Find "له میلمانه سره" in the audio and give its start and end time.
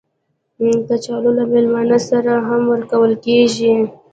1.37-2.33